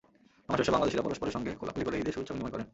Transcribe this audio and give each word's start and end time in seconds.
নামাজ 0.47 0.57
শেষে 0.61 0.73
বাংলাদেশিরা 0.75 1.05
পরস্পরের 1.05 1.35
সঙ্গে 1.35 1.51
কোলাকুলি 1.59 1.85
করে 1.85 1.99
ঈদের 2.01 2.13
শুভেচ্ছা 2.15 2.33
বিনিময় 2.35 2.53
করেন। 2.53 2.67